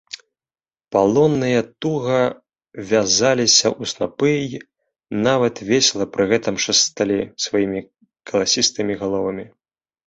Палонныя 0.93 1.59
туга 1.85 2.21
вязаліся 2.93 3.67
ў 3.81 3.83
снапы 3.93 4.31
й 4.49 4.55
нават 5.29 5.55
весела 5.69 6.05
пры 6.17 6.23
гэтым 6.33 6.55
шасталі 6.67 7.19
сваімі 7.47 7.79
каласістымі 8.35 8.93
галовамі. 9.07 9.45